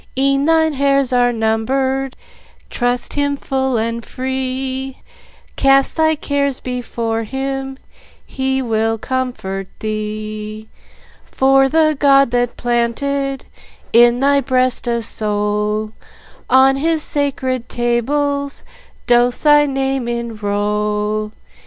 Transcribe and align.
E'en 0.17 0.45
thy 0.45 0.63
hairs 0.71 1.13
are 1.13 1.31
numbered; 1.31 2.15
trust 2.71 3.13
Him 3.13 3.37
full 3.37 3.77
and 3.77 4.03
free, 4.03 4.97
Cast 5.57 5.95
thy 5.97 6.15
cares 6.15 6.59
before 6.59 7.21
Him, 7.21 7.77
He 8.25 8.63
will 8.63 8.97
comfort 8.97 9.67
thee; 9.77 10.67
For 11.23 11.69
the 11.69 11.95
God 11.99 12.31
that 12.31 12.57
planted 12.57 13.45
in 13.93 14.19
thy 14.21 14.41
breast 14.41 14.87
a 14.87 15.03
soul, 15.03 15.91
On 16.49 16.77
his 16.77 17.03
sacred 17.03 17.69
tables 17.69 18.63
doth 19.05 19.43
thy 19.43 19.67
name 19.67 20.07
enroll. 20.07 21.31